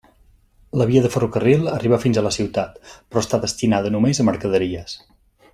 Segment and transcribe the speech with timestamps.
[0.81, 5.01] La via de ferrocarril arriba fins a la ciutat, però està destinada només a mercaderies.